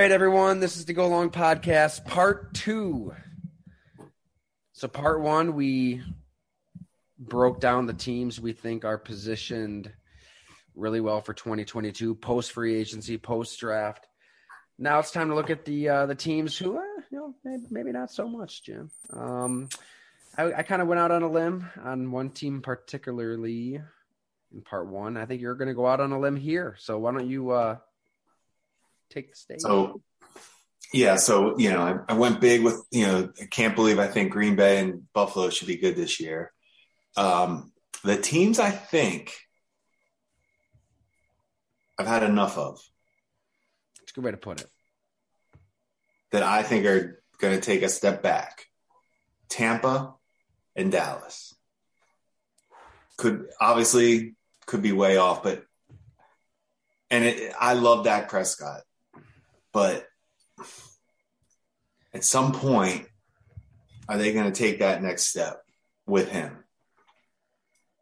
[0.00, 0.60] Right, everyone.
[0.60, 3.12] This is the Go Long Podcast, part two.
[4.72, 6.00] So, part one, we
[7.18, 9.92] broke down the teams we think are positioned
[10.74, 14.06] really well for 2022, post free agency, post draft.
[14.78, 17.64] Now it's time to look at the uh, the teams who, uh, you know, maybe,
[17.68, 18.90] maybe not so much, Jim.
[19.12, 19.68] Um,
[20.38, 23.82] I, I kind of went out on a limb on one team particularly
[24.50, 25.18] in part one.
[25.18, 26.74] I think you're going to go out on a limb here.
[26.78, 27.76] So why don't you uh,
[29.10, 29.60] take the stage?
[29.60, 30.00] So,
[30.92, 34.06] yeah, so you know, I, I, went big with you know, I can't believe I
[34.06, 36.52] think Green Bay and Buffalo should be good this year.
[37.16, 37.72] Um,
[38.02, 39.36] the teams I think
[41.98, 42.80] I've had enough of.
[44.02, 44.70] It's a good way to put it.
[46.32, 48.66] That I think are going to take a step back.
[49.48, 50.14] Tampa
[50.76, 51.54] and Dallas
[53.20, 54.34] could obviously
[54.66, 55.62] could be way off, but
[57.10, 58.80] and it, I love Dak Prescott,
[59.72, 60.06] but
[62.12, 63.06] at some point,
[64.08, 65.62] are they going to take that next step
[66.06, 66.64] with him?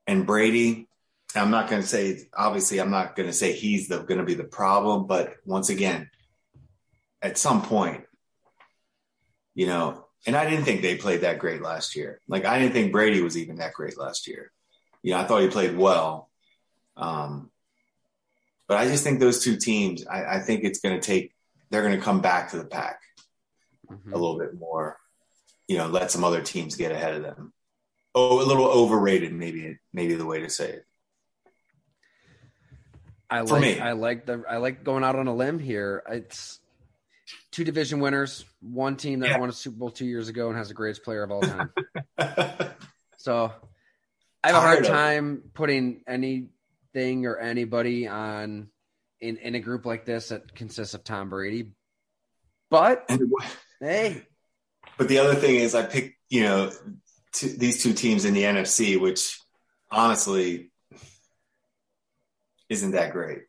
[0.06, 0.88] And Brady,
[1.34, 4.34] I'm not going to say, obviously, I'm not going to say he's going to be
[4.34, 6.08] the problem, but once again,
[7.20, 8.04] at some point,
[9.54, 12.20] you know, and I didn't think they played that great last year.
[12.28, 14.50] Like, I didn't think Brady was even that great last year.
[15.02, 16.30] You know, I thought he played well.
[16.96, 17.50] Um,
[18.66, 21.34] but I just think those two teams, I, I think it's going to take,
[21.70, 23.00] they're going to come back to the pack
[23.90, 24.12] mm-hmm.
[24.12, 24.98] a little bit more,
[25.66, 27.52] you know, let some other teams get ahead of them.
[28.14, 30.84] Oh, a little overrated, maybe, maybe the way to say it.
[33.30, 33.78] I like, me.
[33.78, 36.02] I like the, I like going out on a limb here.
[36.08, 36.60] It's
[37.52, 39.38] two division winners, one team that yeah.
[39.38, 41.70] won a Super Bowl two years ago and has the greatest player of all time.
[43.18, 43.52] so
[44.42, 48.68] I have a hard time putting anything or anybody on
[49.20, 51.72] in, in a group like this that consists of Tom Brady.
[52.70, 53.10] But
[53.80, 54.22] hey.
[54.96, 56.70] But the other thing is I picked, you know,
[57.40, 59.40] these two teams in the NFC, which
[59.90, 60.70] honestly
[62.68, 63.42] isn't that great.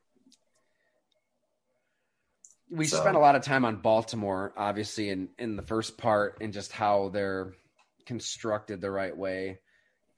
[2.71, 2.97] We so.
[2.97, 6.71] spent a lot of time on Baltimore, obviously, in, in the first part, and just
[6.71, 7.53] how they're
[8.05, 9.59] constructed the right way.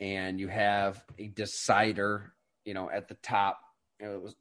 [0.01, 2.33] And you have a decider,
[2.65, 3.59] you know, at the top.
[3.99, 4.35] It was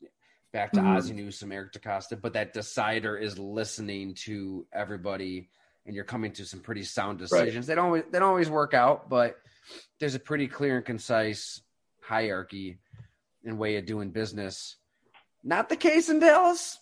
[0.52, 0.96] back to mm-hmm.
[0.96, 5.48] Ozzie Newsome, Eric DeCosta, but that decider is listening to everybody,
[5.86, 7.56] and you're coming to some pretty sound decisions.
[7.56, 7.66] Right.
[7.66, 9.38] They don't always they don't always work out, but
[9.98, 11.60] there's a pretty clear and concise
[12.02, 12.78] hierarchy
[13.44, 14.76] and way of doing business.
[15.42, 16.78] Not the case in Dallas,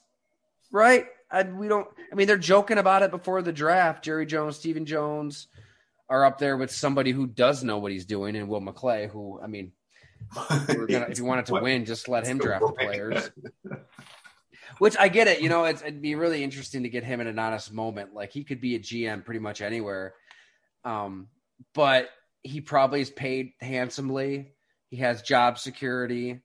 [0.73, 1.07] right?
[1.31, 1.87] I, we don't.
[2.11, 4.05] I mean, they're joking about it before the draft.
[4.05, 5.49] Jerry Jones, Stephen Jones
[6.09, 9.39] are up there with somebody who does know what he's doing, and Will McClay, who
[9.43, 9.73] I mean,
[10.35, 13.31] gonna, if you wanted to win, just let him draft the players.
[14.79, 15.41] Which I get it.
[15.41, 18.15] You know, it'd be really interesting to get him in an honest moment.
[18.15, 20.15] Like he could be a GM pretty much anywhere.
[20.85, 21.29] Um,
[21.75, 22.11] but
[22.43, 24.53] he probably is paid handsomely.
[24.91, 26.41] He has job security.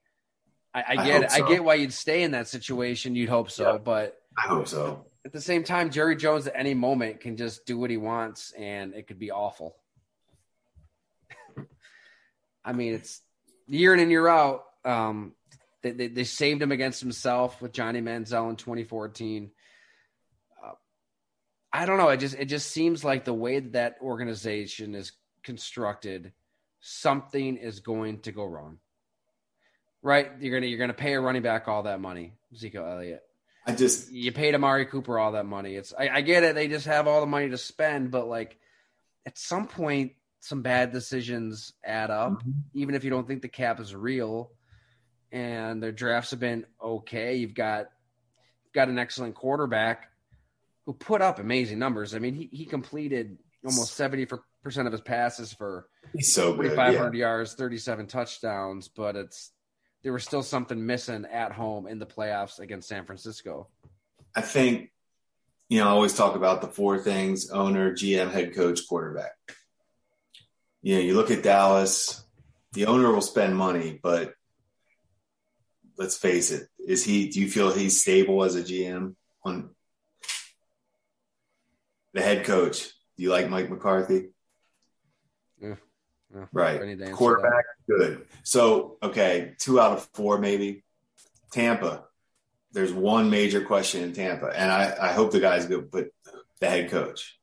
[0.74, 1.46] I, I get I so.
[1.46, 3.16] I get why you'd stay in that situation.
[3.16, 5.06] You'd hope so, but I hope so.
[5.26, 8.52] at the same time, Jerry Jones at any moment can just do what he wants,
[8.58, 9.76] and it could be awful.
[12.66, 13.22] I mean, it's
[13.68, 14.64] year in and year out.
[14.86, 15.34] Um,
[15.82, 19.52] they, they, they saved him against himself with Johnny Manziel in 2014.
[20.64, 20.72] Uh,
[21.72, 22.10] I don't know.
[22.10, 25.12] It just it just seems like the way that, organization is
[25.44, 26.32] constructed,
[26.80, 28.80] something is going to go wrong.
[30.02, 30.32] Right?
[30.40, 33.24] You're gonna you're gonna pay a running back all that money, Ezekiel Elliott
[33.66, 35.76] I just you paid Amari Cooper all that money.
[35.76, 36.56] It's I, I get it.
[36.56, 38.58] They just have all the money to spend, but like
[39.26, 40.14] at some point,
[40.44, 42.34] some bad decisions add up.
[42.34, 42.52] Mm-hmm.
[42.74, 44.52] Even if you don't think the cap is real,
[45.32, 47.36] and their drafts have been okay.
[47.36, 47.88] You've got
[48.66, 50.10] you've got an excellent quarterback
[50.86, 52.14] who put up amazing numbers.
[52.14, 54.28] I mean, he he completed almost seventy
[54.62, 56.74] percent of his passes for he's so good.
[56.74, 57.20] 4,500 Yeah.
[57.20, 59.52] yards, 37 touchdowns, but it's
[60.04, 63.70] there was still something missing at home in the playoffs against San Francisco.
[64.36, 64.92] I think
[65.70, 69.32] you know I always talk about the four things: owner, GM, head coach, quarterback.
[70.84, 72.24] You know, you look at Dallas.
[72.74, 74.34] The owner will spend money, but
[75.98, 77.30] let's face it: is he?
[77.30, 79.16] Do you feel he's stable as a GM?
[79.46, 79.72] On
[82.14, 82.84] the head coach,
[83.18, 84.30] do you like Mike McCarthy?
[85.62, 85.76] Yeah.
[86.34, 86.46] Yeah.
[86.52, 87.12] Right.
[87.12, 88.26] Quarterback, good.
[88.44, 90.84] So, okay, two out of four, maybe.
[91.52, 92.06] Tampa,
[92.72, 96.08] there's one major question in Tampa, and I, I hope the guy's good, but
[96.60, 97.38] the head coach.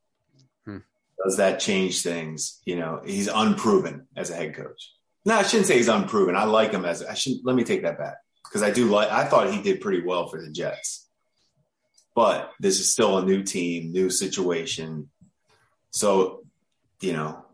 [1.24, 2.60] Does that change things?
[2.64, 4.92] You know, he's unproven as a head coach.
[5.24, 6.34] No, I shouldn't say he's unproven.
[6.34, 8.16] I like him as I should let me take that back.
[8.44, 11.08] Because I do like I thought he did pretty well for the Jets.
[12.14, 15.10] But this is still a new team, new situation.
[15.90, 16.44] So,
[17.00, 17.44] you know,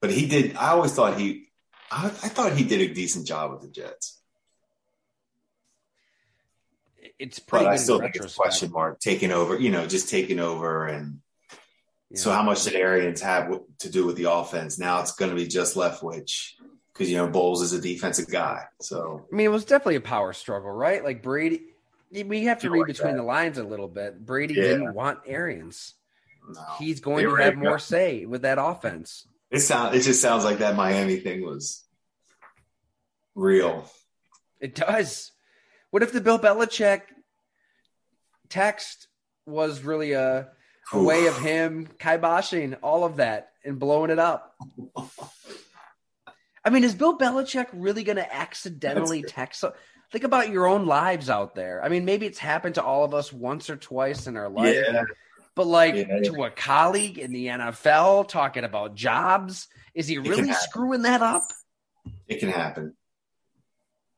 [0.00, 0.56] but he did.
[0.56, 1.48] I always thought he,
[1.90, 4.20] I, I thought he did a decent job with the Jets.
[7.18, 9.00] It's pretty But I still think it's a question mark.
[9.00, 11.20] Taking over, you know, just taking over, and
[12.12, 12.18] Yeah.
[12.20, 14.78] so how much did Arians have to do with the offense?
[14.78, 16.52] Now it's going to be just Leftwich
[16.92, 18.64] because you know Bowles is a defensive guy.
[18.80, 21.02] So I mean, it was definitely a power struggle, right?
[21.02, 21.62] Like Brady,
[22.10, 23.18] we have to read like between that.
[23.18, 24.24] the lines a little bit.
[24.24, 24.62] Brady Yeah.
[24.62, 25.94] didn't want Arians.
[26.48, 26.60] no.
[26.78, 29.26] He's going to have more say with that offense.
[29.50, 31.84] it sound it just sounds like that Miami thing was
[33.34, 33.90] real.
[34.60, 35.32] It does.
[35.90, 37.02] What if the Bill Belichick
[38.48, 39.08] text
[39.46, 40.46] was really a, a
[40.94, 41.04] Oof.
[41.04, 44.54] way of him kiboshing all of that and blowing it up?
[46.64, 49.60] I mean, is Bill Belichick really going to accidentally text?
[49.60, 49.74] so-
[50.10, 51.82] Think about your own lives out there.
[51.82, 54.76] I mean, maybe it's happened to all of us once or twice in our life,
[54.76, 55.04] Yeah,
[55.54, 56.30] but like Yeah, yeah.
[56.30, 61.44] to a colleague in the NFL talking about jobs, is he really screwing that up?
[62.28, 62.94] it can happen.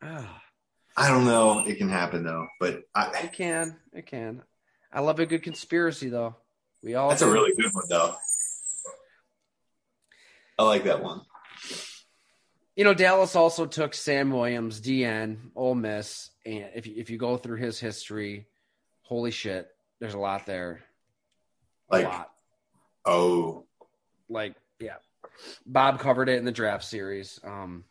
[0.02, 1.60] I don't know.
[1.66, 3.76] It can happen though, but I, It can.
[3.92, 4.42] It can.
[4.92, 6.36] I love a good conspiracy, though.
[6.84, 7.08] We all.
[7.08, 8.14] That's a really good one, though.
[10.58, 11.22] I like that one.
[12.76, 17.16] You know, Dallas also took Sam Williams, DN, Ole Miss, and if you, if you
[17.16, 18.46] go through his history,
[19.02, 20.80] holy shit, there's a lot there.
[21.90, 22.30] A Like, lot.
[23.06, 23.64] oh,
[24.28, 24.96] Like, yeah.
[25.64, 27.40] Bob covered it in the draft series.
[27.42, 27.84] Um,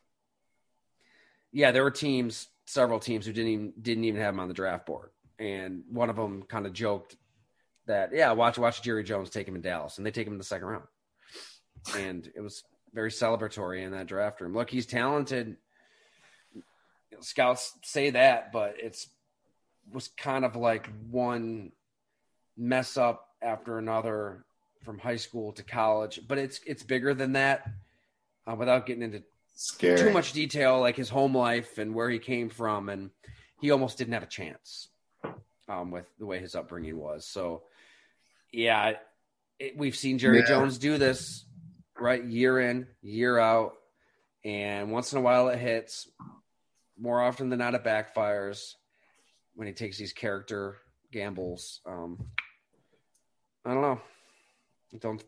[1.51, 4.53] yeah, there were teams, several teams who didn't even didn't even have him on the
[4.53, 5.09] draft board,
[5.39, 7.15] and one of them kind of joked
[7.87, 10.39] that, yeah, watch watch Jerry Jones take him in Dallas, and they take him in
[10.39, 10.85] the second round,
[11.97, 12.63] and it was
[12.93, 14.53] very celebratory in that draft room.
[14.53, 15.57] Look, he's talented.
[17.19, 19.07] Scouts say that, but it's
[19.91, 21.71] was kind of like one
[22.57, 24.45] mess up after another
[24.83, 27.67] from high school to college, but it's it's bigger than that.
[28.45, 29.23] Uh, without getting into
[29.53, 29.97] scary.
[29.97, 33.09] too much detail, like his home life and where he came from, and
[33.61, 34.89] he almost didn't have a chance
[35.69, 37.25] um, with the way his upbringing was.
[37.25, 37.63] So,
[38.53, 38.93] yeah,
[39.59, 40.45] it, we've seen Jerry Yeah.
[40.45, 41.45] Jones do this
[41.99, 43.73] right year in, year out,
[44.45, 46.07] and once in a while it hits.
[46.97, 48.75] More often than not, it backfires
[49.55, 50.77] when he takes these character
[51.11, 51.81] gambles.
[51.85, 52.23] Um,
[53.65, 53.99] I don't know.
[54.93, 55.23] I don't.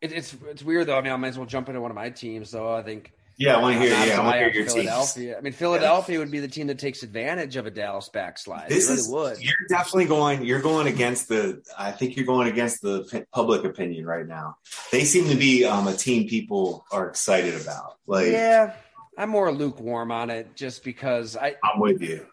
[0.00, 0.96] It, it's it's weird though.
[0.96, 2.74] I mean, I might as well jump into one of my teams though.
[2.74, 3.90] I think Yeah, I want to hear.
[3.90, 4.72] Yeah, I want to hear your teams.
[4.74, 5.38] Philadelphia.
[5.38, 8.68] I mean, Philadelphia would be the team that takes advantage of a Dallas backslide.
[8.68, 9.40] This really is would.
[9.40, 10.44] you're definitely going.
[10.44, 11.62] You're going against the.
[11.76, 14.58] I think you're going against the public opinion right now.
[14.92, 17.96] They seem to be um, a team people are excited about.
[18.06, 18.74] Like Yeah,
[19.18, 22.26] I'm more lukewarm on it just because I I'm with you.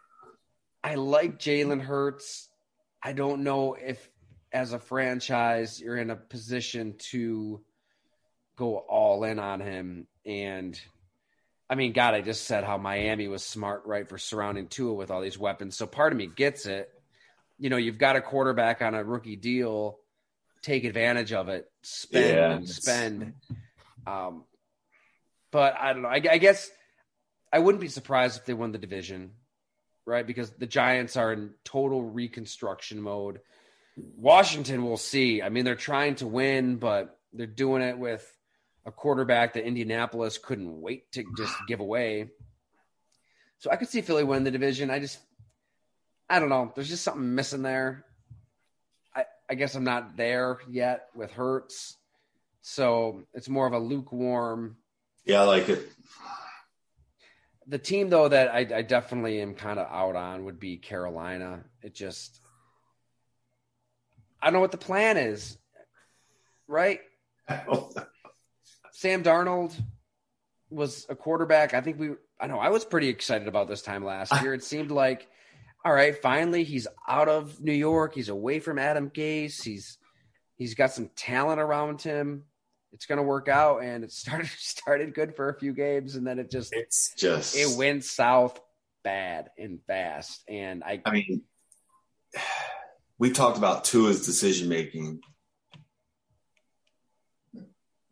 [0.83, 2.49] I like Jalen Hurts.
[3.03, 4.09] I don't know if
[4.53, 7.61] as a franchise you're in a position to
[8.55, 10.07] go all in on him.
[10.25, 10.79] And
[11.69, 15.09] I mean, God, I just said how Miami was smart, right, for surrounding Tua with
[15.09, 15.77] all these weapons.
[15.77, 16.89] So part of me gets it.
[17.57, 19.99] You know, you've got a quarterback on a rookie deal,
[20.61, 23.33] take advantage of it, spend Yeah, and spend.
[24.05, 24.43] Um,
[25.51, 26.09] but I don't know.
[26.09, 26.69] I, I guess
[27.53, 29.31] I wouldn't be surprised if they won the division,
[30.05, 30.25] right?
[30.25, 33.41] Because the Giants are in total reconstruction mode.
[33.95, 35.41] Washington, we'll see.
[35.41, 38.29] I mean, they're trying to win, but they're doing it with
[38.85, 42.29] a quarterback that Indianapolis couldn't wait to just give away.
[43.59, 44.89] So I could see Philly win the division.
[44.89, 45.19] I just,
[46.29, 46.71] I don't know.
[46.73, 48.05] There's just something missing there.
[49.15, 51.97] I, I guess I'm not there yet with Hurts.
[52.61, 54.77] So it's more of a lukewarm.
[55.25, 55.87] Yeah, I like it.
[57.67, 61.63] The team, though, that I, I definitely am kind of out on would be Carolina.
[61.83, 62.41] It just,
[64.41, 65.57] I don't know what the plan is,
[66.67, 66.99] right?
[69.01, 69.73] Sam Darnold
[70.69, 71.73] was a quarterback.
[71.73, 74.53] I think we, I know I was pretty excited about this time last year.
[74.53, 75.27] It seemed like,
[75.83, 78.13] all right, finally he's out of New York.
[78.13, 79.63] He's away from Adam Gase.
[79.63, 79.97] He's,
[80.55, 82.43] he's got some talent around him.
[82.91, 83.81] It's going to work out.
[83.81, 86.13] And it started, started good for a few games.
[86.15, 88.61] And then it just, It's just it went south
[89.03, 90.43] bad and fast.
[90.47, 91.41] And I, I mean,
[93.17, 95.21] we talked about Tua's decision making.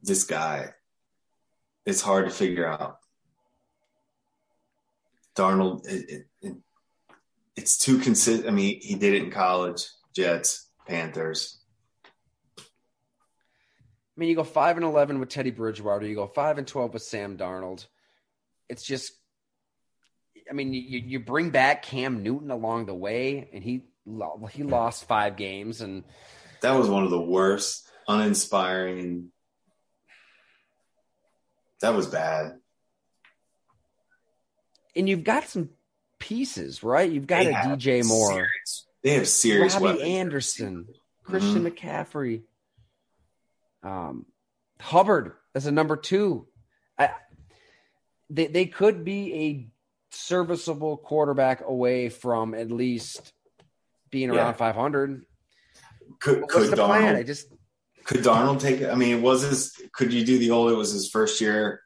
[0.01, 0.73] This guy,
[1.89, 2.99] it's hard to figure out.
[5.35, 6.55] Darnold, it, it, it,
[7.55, 8.47] it's too consistent.
[8.47, 11.57] I mean, he did it in college, Jets, Panthers.
[12.57, 12.63] I
[14.17, 16.05] mean, you go five and eleven with Teddy Bridgewater.
[16.05, 17.87] You go five and twelve with Sam Darnold.
[18.67, 19.13] It's just,
[20.49, 23.85] I mean, you you bring back Cam Newton along the way, and he
[24.51, 26.03] he lost five games, and
[26.61, 29.31] That was one of the worst, uninspiring,
[31.81, 32.59] that was bad.
[34.95, 35.69] and you've got some
[36.19, 37.09] pieces, right?
[37.09, 40.03] You've got They a DJ Moore, serious- They have serious Robbie weapons.
[40.03, 40.87] Anderson,
[41.23, 42.43] Christian McCaffrey,
[43.83, 44.25] um,
[44.81, 46.47] Hubbard as a number two.
[46.97, 47.11] I,
[48.29, 49.69] they they could be a
[50.15, 53.31] serviceable quarterback away from at least
[54.09, 54.39] being Yeah.
[54.39, 55.23] around 500.
[56.19, 57.15] Could, could plan?
[57.15, 57.47] I just
[58.09, 58.89] could Darnold take it?
[58.89, 59.79] I mean, was this?
[59.93, 60.71] Could you do the old?
[60.71, 61.83] It was his first year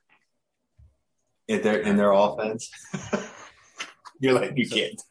[1.49, 2.71] in their in their offense.
[4.21, 5.01] You're like you can't.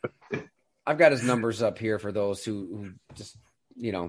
[0.87, 3.37] I've got his numbers up here for those who, who just
[3.77, 4.09] you know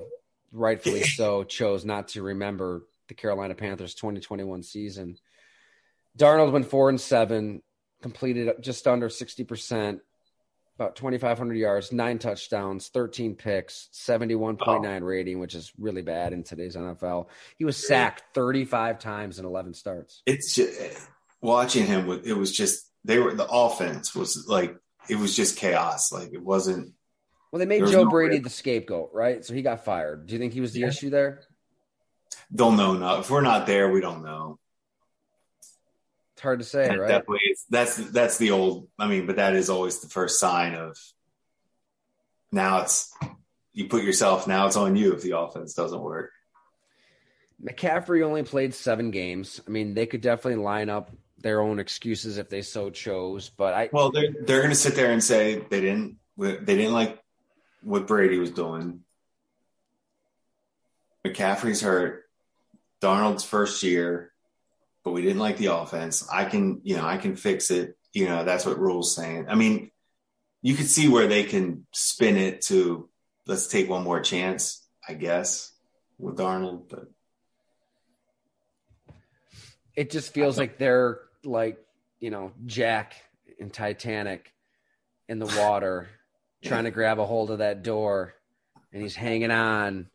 [0.54, 5.18] rightfully so chose not to remember the Carolina Panthers 2021 season.
[6.18, 7.64] Darnold went four and seven,
[8.02, 10.00] completed just under 60%,
[10.76, 16.76] about 2,500 yards, nine touchdowns, 13 picks, 71.9 rating, which is really bad in today's
[16.76, 17.28] NFL.
[17.58, 20.22] He was sacked 35 times in 11 starts.
[20.26, 21.08] It's just
[21.42, 22.08] watching him.
[22.08, 24.76] with- It was just they were the offense was like
[25.10, 26.12] it was just chaos.
[26.12, 26.94] Like it wasn't.
[27.52, 28.44] Well, they made Joe no Brady rhythm.
[28.46, 29.46] the scapegoat, right?
[29.46, 30.26] So he got fired.
[30.26, 30.88] Do you think he was the Yeah.
[30.88, 31.42] issue there?
[32.54, 32.94] Don't know.
[32.94, 34.58] No, if we're not there, we don't know.
[36.44, 37.08] It's hard to say, That right?
[37.08, 38.90] Definitely, is- that's that's the old.
[39.00, 40.98] I mean, but that is always the first sign of.
[42.52, 43.14] Now it's
[43.72, 44.46] you put yourself.
[44.46, 46.32] Now it's on you if the offense doesn't work.
[47.64, 49.62] McCaffrey only played seven games.
[49.66, 53.50] I mean, they could definitely line up their own excuses if they so chose.
[53.50, 56.92] But I, Well, they're they're going to sit there and say they didn't they didn't
[56.92, 57.24] like
[57.84, 59.00] what Brady was doing.
[61.26, 62.26] McCaffrey's hurt.
[63.02, 64.33] Darnold's first year,
[65.04, 66.28] but we didn't like the offense.
[66.32, 67.98] I can you know I can fix it.
[68.14, 69.48] You know that's what Rhule's saying.
[69.50, 69.92] I mean,
[70.62, 73.10] you could see where they can spin it to
[73.46, 74.88] let's take one more chance.
[75.08, 75.74] I guess
[76.18, 77.12] with Darnold, but
[79.96, 81.78] it just feels like they're like
[82.20, 83.16] you know Jack
[83.60, 84.54] in Titanic
[85.28, 86.10] in the water,
[86.64, 88.36] trying to grab a hold of that door,
[88.92, 90.08] and he's hanging on,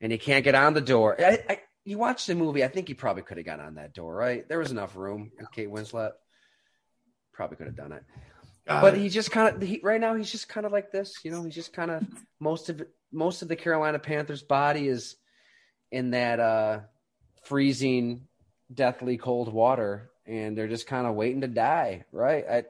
[0.00, 1.16] and he can't get on the door.
[1.18, 2.64] I, I, you watched the movie.
[2.64, 4.48] I think he probably could have got on that door, right?
[4.48, 5.32] There was enough room.
[5.38, 6.12] And Kate Winslet
[7.32, 8.04] probably could have done it.
[8.66, 11.24] God, but he just kind of he, right now he's just kind of like this
[11.24, 12.04] you know he's just kind of
[12.38, 15.16] most of most of the carolina panthers body is
[15.90, 16.80] in that uh
[17.42, 18.28] freezing
[18.72, 22.64] deathly cold water and they're just kind of waiting to die right i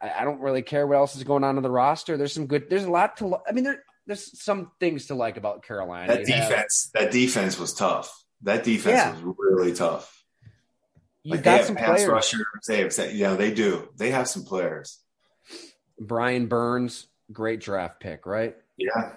[0.00, 2.16] I I don't really care what else is going on in the roster.
[2.16, 2.68] There's some good.
[2.68, 3.36] There's a lot to.
[3.48, 6.14] I mean, there, there's some things to like about Carolina.
[6.16, 8.12] that You have- defense that defense was tough.
[8.42, 9.12] That defense Yeah.
[9.24, 10.12] was really tough.
[11.22, 12.08] You've Like, they got have some pass players.
[12.08, 12.46] rushers.
[12.68, 13.88] They have, you know, they do.
[13.96, 15.00] They have some players.
[15.98, 18.56] Brian Burns, great draft pick, right?
[18.76, 19.12] Yeah,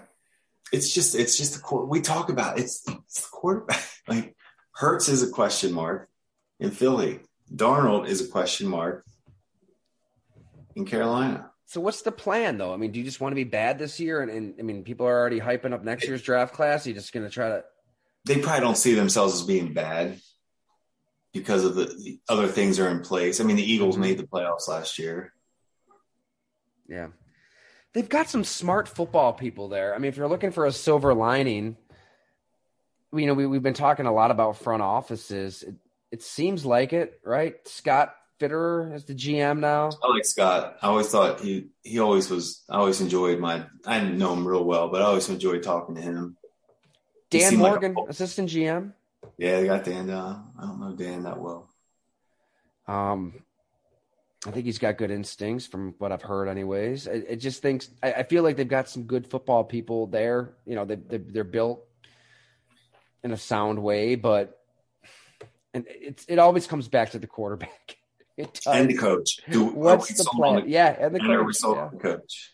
[0.72, 2.58] it's just, it's just the quar- we talk about.
[2.58, 3.84] It's, it's the quarterback.
[4.08, 4.36] Like
[4.74, 6.10] Hurts is a question mark
[6.60, 7.20] in Philly.
[7.54, 9.06] Darnold is a question mark
[10.76, 11.49] in Carolina.
[11.70, 12.74] So what's the plan though?
[12.74, 14.22] I mean, do you just want to be bad this year?
[14.22, 16.84] And, and I mean, people are already hyping up next year's draft class.
[16.84, 17.64] Are you just going to try to?
[18.26, 20.20] They probably don't see themselves as being bad
[21.32, 23.40] because of the, the other things are in place.
[23.40, 24.02] I mean, the Eagles mm-hmm.
[24.02, 25.32] made the playoffs last year.
[26.88, 27.10] Yeah,
[27.94, 29.94] they've got some smart football people there.
[29.94, 31.78] I mean, if you're looking for a silver lining,
[33.14, 35.62] you know, we, we've been talking a lot about front offices.
[35.62, 35.76] It,
[36.12, 37.56] it seems like it, right?
[37.68, 39.90] Scott Fitterer as the GM now.
[40.04, 40.78] I like Scott.
[40.82, 42.64] I always thought he he always was.
[42.70, 43.66] I always enjoyed my.
[43.86, 46.38] I didn't know him real well, but I always enjoyed talking to him.
[47.30, 48.94] Dan Morgan, like a, assistant GM.
[49.38, 50.52] Yeah, they got Dan down.
[50.58, 51.70] I don't know Dan that well.
[52.88, 53.34] Um,
[54.48, 57.08] I think he's got good instincts from what I've heard, anyways.
[57.08, 60.54] I, I just think I, I, feel like they've got some good football people there.
[60.66, 61.86] You know, they, they they're built
[63.24, 64.60] in a sound way, but
[65.74, 67.98] and it's it always comes back to the quarterback.
[68.66, 69.40] And the coach.
[69.50, 70.66] Do, What's the plan?
[70.66, 71.58] The, yeah, and the and coach.
[71.64, 71.90] Yeah.
[71.92, 72.52] The coach.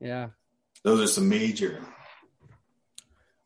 [0.00, 0.28] Yeah.
[0.82, 1.80] Those are some major.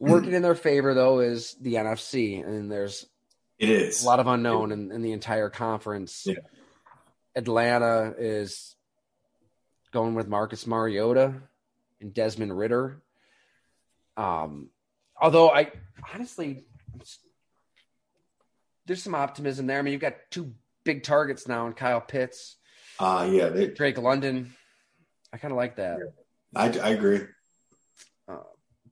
[0.01, 3.07] Working in their favor though is the NFC, and there's
[3.59, 6.25] it is a lot of unknown in, in the entire conference.
[6.27, 6.37] Yeah.
[7.35, 8.77] Atlanta is
[9.93, 11.35] going with Marcus Mariota
[12.01, 13.01] and Desmond Ridder.
[14.17, 14.71] Um,
[15.21, 15.71] although I
[16.15, 16.65] honestly,
[18.87, 19.79] there's some optimism there.
[19.79, 20.53] I mean, you've got two
[20.89, 22.57] big targets now in Kyle Pitts.
[22.99, 24.55] Uh yeah, they, Drake London.
[25.31, 25.99] I kind of like that.
[26.57, 27.21] I, I agree.
[28.27, 28.39] Uh,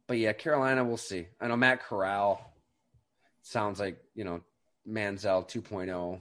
[0.06, 1.26] but yeah, Carolina, we'll see.
[1.40, 2.52] I know Matt Corral
[3.40, 4.42] sounds like you know
[4.86, 6.20] Manziel 2.0.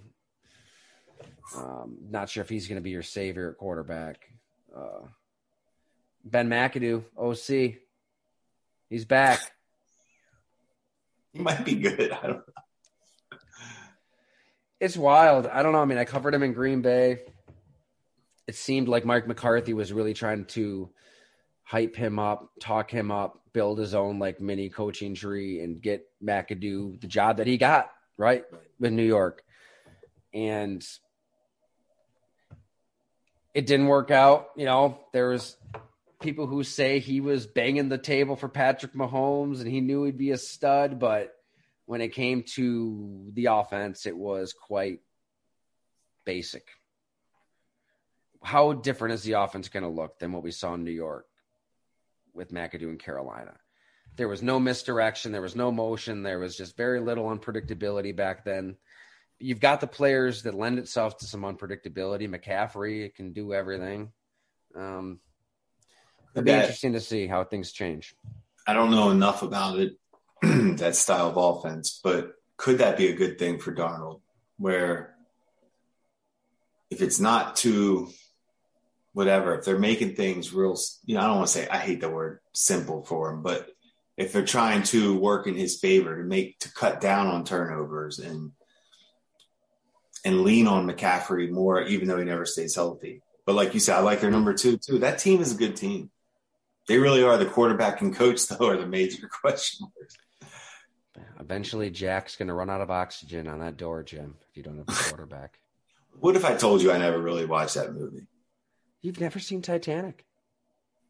[1.58, 4.30] Um, not sure if he's going to be your savior at quarterback.
[4.74, 5.08] Uh,
[6.24, 7.82] ben McAdoo, OC,
[8.90, 9.40] he's back.
[11.34, 12.14] He might be good.
[12.14, 12.64] I don't know.
[14.80, 15.48] It's wild.
[15.48, 15.82] I don't know.
[15.82, 17.20] I mean, I covered him in Green Bay.
[18.48, 20.90] It seemed like Mike McCarthy was really trying to
[21.64, 26.06] hype him up, talk him up, build his own like mini coaching tree, and get
[26.24, 28.44] McAdoo the job that he got right
[28.80, 29.44] with New York.
[30.34, 30.86] And
[33.54, 34.50] it didn't work out.
[34.58, 35.56] You know, there was
[36.20, 40.18] people who say he was banging the table for Patrick Mahomes and he knew he'd
[40.18, 41.35] be a stud, but
[41.86, 45.00] when it came to the offense, it was quite
[46.26, 46.68] basic.
[48.44, 51.26] How different is the offense going to look than what we saw in New York
[52.34, 53.54] with McAdoo and Carolina?
[54.16, 58.46] There was no misdirection, there was no motion, there was just very little unpredictability back
[58.46, 58.78] then.
[59.40, 62.30] You've got the players that lend itself to some unpredictability.
[62.30, 64.12] McCaffrey can do everything.
[64.74, 65.20] Um,
[66.34, 68.16] it'll be that, interesting to see how things change.
[68.66, 69.98] I don't know enough about it
[70.42, 72.00] that style of offense.
[72.04, 74.22] But could that be a good thing for Darnold?
[74.58, 75.16] Where
[76.90, 78.10] if it's not too
[79.14, 82.02] whatever, if they're making things real, you know, I don't want to say I hate
[82.02, 83.70] the word simple for him, but
[84.18, 88.20] if they're trying to work in his favor to make to cut down on turnovers
[88.20, 88.52] and
[90.24, 93.22] and lean on McCaffrey more, even though he never stays healthy.
[93.46, 95.00] But like you said, I like their number two too.
[95.00, 96.10] That team is a good team.
[96.88, 97.38] They really are.
[97.38, 100.18] The quarterback and coach, though, are the major question marks.
[101.46, 104.78] Eventually, Jack's going to run out of oxygen on that door, Jim, if you don't
[104.80, 105.60] have a quarterback.
[106.20, 108.26] what if I told you I never really watched that movie?
[109.04, 110.26] You've never seen Titanic?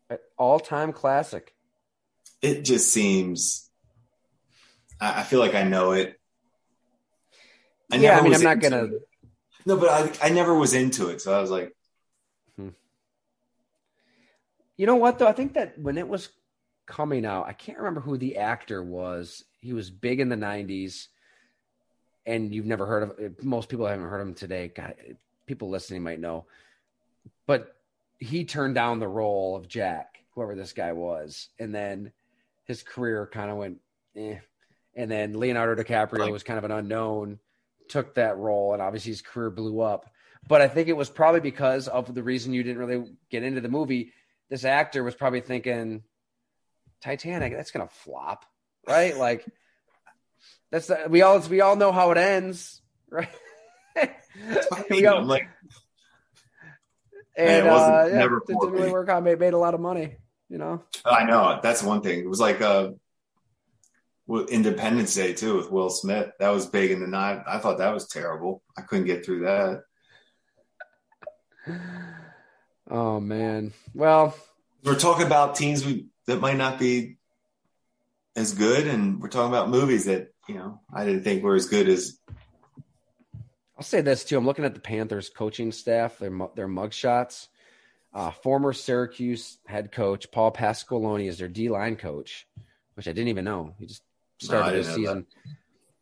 [0.10, 1.54] An all time classic.
[2.42, 3.70] It just seems,
[5.00, 6.20] I feel like I know it.
[7.90, 9.00] I yeah, I mean, I'm not going to.
[9.66, 11.22] No, but I, I never was into it.
[11.22, 11.74] So I was like,
[12.58, 12.70] hmm.
[14.76, 15.28] you know what, though?
[15.28, 16.28] I think that when it was
[16.88, 21.08] coming out, I can't remember who the actor was he was big in the 90s
[22.26, 24.72] and you've never heard of most people haven't heard of him today.
[24.74, 24.96] God,
[25.46, 26.46] people listening might know.
[27.48, 27.76] But
[28.20, 32.12] he turned down the role of jack whoever this guy was and then
[32.66, 33.78] his career kind of went
[34.16, 34.38] eh.
[34.96, 37.40] and then leonardo dicaprio was kind of an unknown
[37.90, 40.10] took that role and obviously his career blew up.
[40.48, 43.62] But i think it was probably because of the reason you didn't really get into
[43.62, 44.14] the movie
[44.50, 46.04] this actor was probably thinking
[47.02, 48.46] titanic that's gonna flop
[48.88, 49.18] right?
[49.18, 49.46] Like
[50.72, 53.30] that's the, we all we all know how it ends, right?
[54.90, 55.48] we all, like,
[57.38, 59.24] and uh, yeah, it didn't really work out.
[59.24, 60.18] Made, made a lot of money,
[60.50, 60.84] you know.
[61.06, 62.20] I know that's one thing.
[62.20, 62.92] It was like uh,
[64.50, 66.32] Independence Day too with Will Smith.
[66.40, 67.44] That was big in the night.
[67.48, 68.62] I thought that was terrible.
[68.78, 69.82] I couldn't get through that.
[72.88, 73.74] Oh man.
[73.96, 74.38] Well,
[74.84, 77.18] we're talking about teams we, that might not be
[78.36, 81.68] as good, and we're talking about movies that you know, I didn't think we're as
[81.68, 82.20] good as.
[83.78, 84.38] I'll say this too.
[84.38, 87.48] I'm looking at the Panthers coaching staff, their their mugshots.
[88.14, 92.48] Uh, former Syracuse head coach Paul Pasqualoni is their D line coach,
[92.94, 93.74] which I didn't even know.
[93.78, 94.04] He just
[94.40, 95.26] started No, I this didn't season.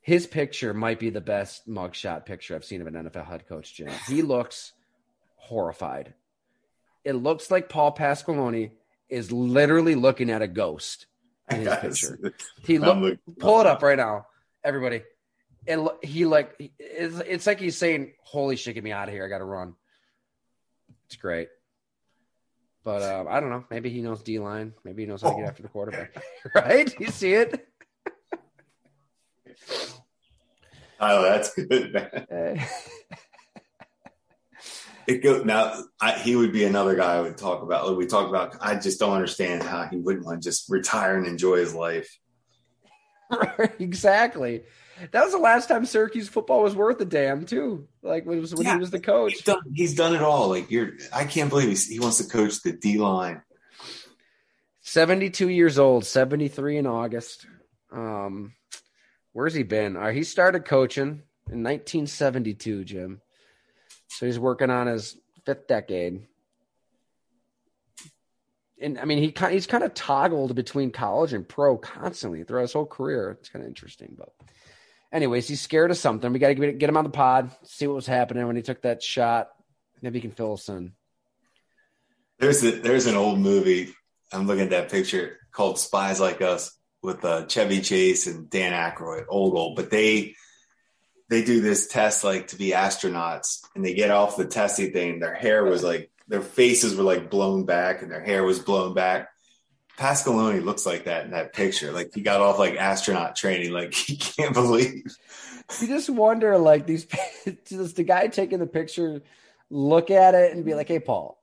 [0.02, 3.74] His picture might be the best mugshot picture I've seen of an NFL head coach,
[3.74, 3.90] Jim.
[4.08, 4.74] He looks
[5.38, 6.14] horrified.
[7.04, 8.72] It looks like Paul Pasqualoni
[9.10, 11.08] is literally looking at a ghost
[11.50, 12.34] in his picture.
[12.66, 14.28] He I'm look, pull it up right now,
[14.64, 15.04] everybody.
[15.66, 19.26] And he like it's, it's like he's saying, "Holy shit, get me out of here!
[19.26, 19.76] I got to run."
[21.06, 21.48] It's great,
[22.84, 23.64] but uh, I don't know.
[23.70, 24.74] Maybe he knows D line.
[24.84, 26.22] Maybe he knows how to get after the quarterback.
[26.56, 26.94] right?
[27.00, 27.66] You see it?
[31.00, 32.66] Oh, that's good, man.
[35.08, 35.84] It go now.
[36.00, 37.88] I, he would be another guy I would talk about.
[37.88, 38.56] Like we talk about.
[38.62, 42.10] I just don't understand how he wouldn't want to just retire and enjoy his life.
[43.80, 44.64] exactly.
[45.12, 47.88] That was the last time Syracuse football was worth a damn, too.
[48.02, 48.74] Like when, it was, when Yeah.
[48.74, 49.34] he was the coach.
[49.34, 49.60] He's done.
[49.74, 50.50] He's done it all.
[50.50, 50.92] Like you're.
[51.12, 53.42] I can't believe he's, he wants to coach the D line.
[54.82, 57.48] 72 years old, 73 in August.
[57.92, 58.54] Um,
[59.32, 59.96] where's he been?
[59.96, 63.22] Uh, he started coaching in 1972, Jim.
[64.18, 66.28] So he's working on his fifth decade.
[68.80, 72.74] And I mean, he he's kind of toggled between college and pro constantly throughout his
[72.74, 73.32] whole career.
[73.32, 74.30] It's kind of interesting, but
[75.12, 76.32] anyways, he's scared of something.
[76.32, 78.62] We got to get, get him on the pod, see what was happening when he
[78.62, 79.50] took that shot.
[80.02, 80.92] Maybe he can fill us in.
[82.40, 83.94] There's a, there's an old movie.
[84.34, 88.74] I'm looking at that picture called Spies Like Us with uh, Chevy Chase and Dan
[88.74, 89.76] Aykroyd, old old.
[89.78, 90.36] But they
[91.30, 95.20] they do this test like to be astronauts, and they get off the testing thing.
[95.20, 98.94] Their hair was like their faces were like blown back, and their hair was blown
[98.94, 99.30] back.
[99.98, 101.92] Pasqualoni looks like that in that picture.
[101.92, 103.72] Like he got off like astronaut training.
[103.72, 105.04] Like he can't believe.
[105.80, 107.08] You just wonder, like these,
[107.70, 109.22] does the guy taking the picture
[109.70, 111.42] look at it and be like, "Hey, Paul,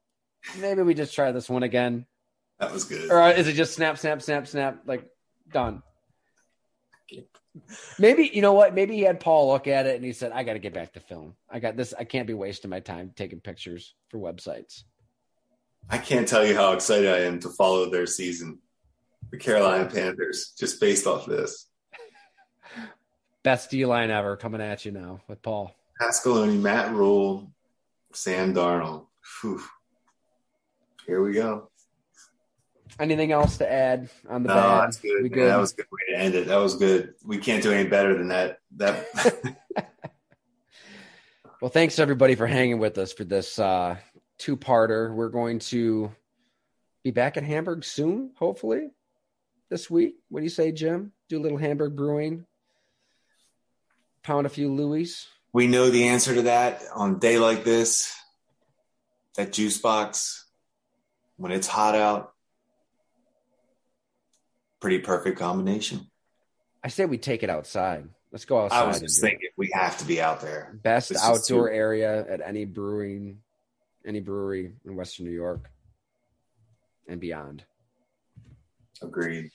[0.58, 2.06] maybe we just try this one again,"
[2.58, 3.10] That was good.
[3.10, 5.08] or is it just snap, snap, snap, snap, like
[5.50, 5.82] done?
[7.98, 8.74] Maybe you know what?
[8.74, 10.92] Maybe he had Paul look at it and he said, "I got to get back
[10.92, 11.34] to film.
[11.50, 11.92] I got this.
[11.98, 14.84] I can't be wasting my time taking pictures for websites."
[15.88, 18.60] I can't tell you how excited I am to follow their season,
[19.30, 21.66] the Carolina Panthers, just based off this.
[23.42, 25.74] Best D line ever coming at you now with Paul.
[26.00, 27.50] Pasqualoni, Matt Rhule,
[28.12, 29.06] Sam Darnold.
[29.40, 29.62] Whew.
[31.06, 31.69] Here we go.
[32.98, 34.83] Anything else to add on the No, bad?
[34.85, 35.31] that's good.
[35.31, 35.46] Man.
[35.48, 36.46] That was a good way to end it.
[36.48, 37.14] That was good.
[37.24, 38.59] We can't do any better than that.
[38.76, 39.07] That
[41.61, 43.96] Well, thanks everybody for hanging with us for this uh,
[44.38, 45.14] two-parter.
[45.14, 46.11] We're going to
[47.05, 48.88] be back in Hamburg soon, hopefully
[49.68, 50.16] this week.
[50.31, 51.12] What do you say, Jim?
[51.29, 52.46] Do a little Hamburg brewing,
[54.22, 55.26] pound a few Louis.
[55.53, 58.14] we know the answer to that on a day like this.
[59.37, 60.46] That juice box,
[61.37, 62.33] when it's hot out,
[64.80, 66.06] pretty perfect combination.
[66.82, 68.08] I say we take it outside.
[68.32, 68.82] Let's go outside.
[68.84, 69.22] I was just it.
[69.22, 70.78] thinking we have to be out there.
[70.82, 73.40] best this outdoor too- area at any brewing,
[74.06, 75.68] any brewery in Western New York
[77.08, 77.64] and beyond.
[79.02, 79.50] Agreed.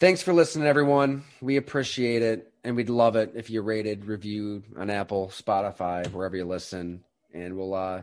[0.00, 1.24] Thanks for listening, everyone.
[1.40, 6.36] We appreciate it, and we'd love it if you rated, reviewed on Apple, Spotify, wherever
[6.36, 7.02] you listen,
[7.34, 8.02] and we'll uh,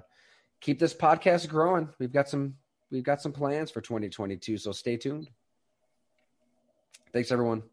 [0.59, 1.89] keep this podcast growing.
[1.97, 2.55] We've got some
[2.91, 5.29] we've got some plans for 2022, so stay tuned.
[7.15, 7.63] Thanks, everyone.